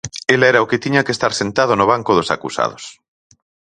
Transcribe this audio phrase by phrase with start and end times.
[0.35, 2.83] El era o que tiña que estar sentado no banco dos acusados.